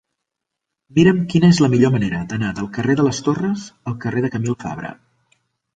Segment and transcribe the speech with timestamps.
[0.99, 4.35] Mira'm quina és la millor manera d'anar del carrer de les Torres al carrer de
[4.39, 4.97] Camil Fabra.